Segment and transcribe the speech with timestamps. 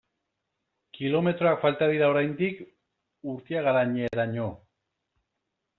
[0.99, 2.65] Kilometroak falta dira oraindik
[3.35, 4.53] Urtiagaineraino.